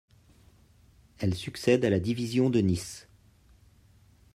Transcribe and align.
Elle 1.19 1.35
succède 1.35 1.85
à 1.85 1.91
la 1.91 1.99
division 1.99 2.49
de 2.49 2.57
Nice. 2.57 3.07